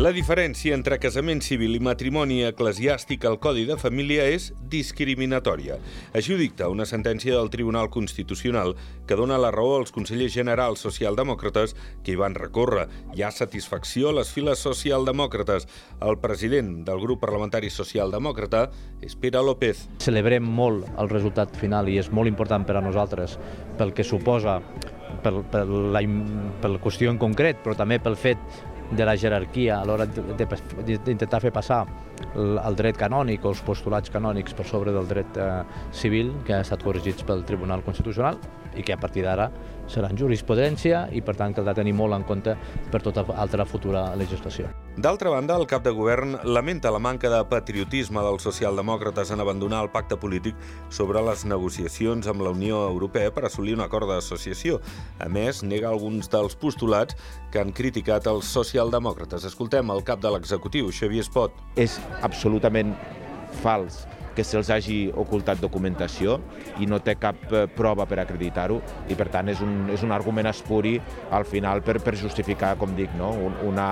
[0.00, 5.74] La diferència entre casament civil i matrimoni eclesiàstic al Codi de Família és discriminatòria.
[6.16, 8.72] Així ho dicta una sentència del Tribunal Constitucional
[9.04, 12.86] que dona la raó als consellers generals socialdemòcrates que hi van recórrer.
[13.12, 15.68] Hi ha satisfacció a les files socialdemòcrates.
[16.00, 18.70] El president del grup parlamentari socialdemòcrata
[19.04, 19.84] és Pere López.
[20.00, 23.36] Celebrem molt el resultat final i és molt important per a nosaltres
[23.76, 24.62] pel que suposa
[25.20, 26.00] per, per, la,
[26.64, 28.40] per la qüestió en concret, però també pel fet
[28.90, 31.84] de la jerarquia a l'hora d'intentar fer passar
[32.34, 35.62] el dret canònic o els postulats canònics per sobre del dret eh,
[35.92, 38.38] civil que ha estat corregits pel Tribunal Constitucional
[38.76, 39.48] i que a partir d'ara
[39.90, 42.56] seran jurisprudència i per tant caldrà tenir molt en compte
[42.90, 44.70] per tota altra futura legislació.
[44.98, 49.84] D'altra banda, el cap de govern lamenta la manca de patriotisme dels socialdemòcrates en abandonar
[49.84, 50.56] el pacte polític
[50.90, 54.80] sobre les negociacions amb la Unió Europea per assolir un acord d'associació.
[55.22, 57.14] A més, nega alguns dels postulats
[57.54, 59.46] que han criticat els socialdemòcrates.
[59.46, 61.54] Escoltem el cap de l'executiu, Xavier Espot.
[61.78, 62.96] És absolutament
[63.62, 64.02] fals
[64.34, 66.40] que se'ls hagi ocultat documentació
[66.82, 68.78] i no té cap eh, prova per acreditar-ho
[69.10, 70.98] i per tant és un, és un argument espuri
[71.30, 73.32] al final per, per justificar, com dic, no?
[73.66, 73.88] una,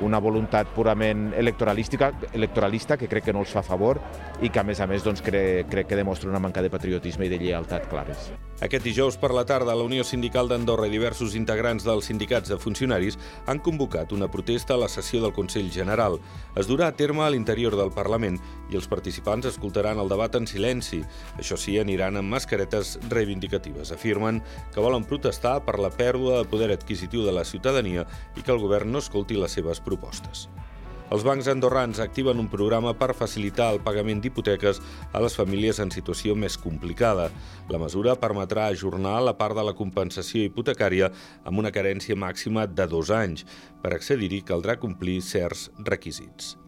[0.00, 4.00] una voluntat purament electoralística, electoralista que crec que no els fa favor
[4.42, 7.26] i que a més a més doncs, crec, crec que demostra una manca de patriotisme
[7.26, 8.30] i de lleialtat clares.
[8.58, 12.56] Aquest dijous per la tarda, la Unió Sindical d'Andorra i diversos integrants dels sindicats de
[12.58, 13.14] funcionaris
[13.46, 16.18] han convocat una protesta a la sessió del Consell General.
[16.58, 18.40] Es durà a terme a l'interior del Parlament
[18.72, 21.04] i els participants escoltaran el debat en silenci.
[21.38, 23.94] Això sí, aniran amb mascaretes reivindicatives.
[23.94, 24.42] Afirmen
[24.74, 28.58] que volen protestar per la pèrdua de poder adquisitiu de la ciutadania i que el
[28.58, 30.48] govern no escolti les seves propostes.
[31.08, 34.80] Els bancs andorrans activen un programa per facilitar el pagament d'hipoteques
[35.16, 37.30] a les famílies en situació més complicada.
[37.72, 41.08] La mesura permetrà ajornar la part de la compensació hipotecària
[41.48, 43.48] amb una carència màxima de dos anys.
[43.80, 46.58] Per accedir-hi caldrà complir certs requisits.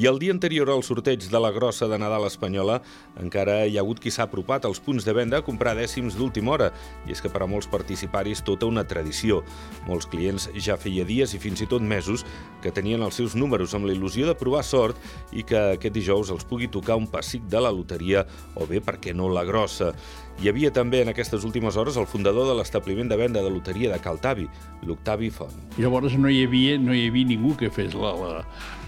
[0.00, 2.78] I el dia anterior al sorteig de la grossa de Nadal espanyola
[3.20, 6.54] encara hi ha hagut qui s'ha apropat als punts de venda a comprar dècims d'última
[6.54, 6.70] hora,
[7.04, 9.42] i és que per a molts participaris tota una tradició.
[9.84, 12.24] Molts clients ja feia dies i fins i tot mesos
[12.64, 14.96] que tenien els seus números amb la il·lusió de provar sort
[15.36, 18.24] i que aquest dijous els pugui tocar un pessic de la loteria
[18.56, 19.92] o bé, per què no, la grossa.
[20.40, 23.92] Hi havia també en aquestes últimes hores el fundador de l'establiment de venda de loteria
[23.92, 24.46] de Caltavi,
[24.88, 25.52] l'Octavi Font.
[25.76, 28.30] Llavors no hi havia, no hi havia ningú que fes la, la,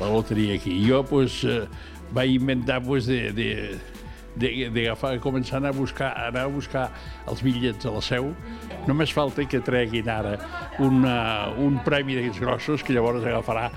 [0.00, 0.78] la loteria aquí.
[0.86, 1.64] Jo pues, eh,
[2.12, 3.48] vaig inventar pues, de, de,
[4.36, 6.86] d'agafar, començar a anar a buscar, anar a buscar
[7.28, 8.32] els bitllets a la seu.
[8.88, 10.36] Només falta que treguin ara
[10.80, 11.16] una,
[11.58, 13.68] un premi d'aquests grossos que llavors agafarà,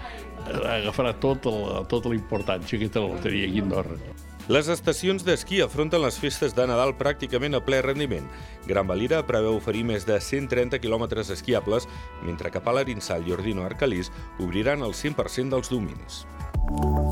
[0.78, 4.00] agafarà tot el, tota la importància que té la loteria aquí a Andorra.
[4.46, 8.28] Les estacions d'esquí afronten les festes de Nadal pràcticament a ple rendiment.
[8.70, 11.90] Gran Valira preveu oferir més de 130 quilòmetres esquiables,
[12.22, 16.28] mentre que Palarinsal i Ordino Arcalís obriran el 100% dels dominis.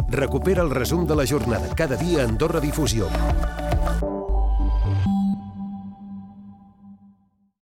[0.09, 3.07] Recupera el resum de la jornada cada dia a Difusió.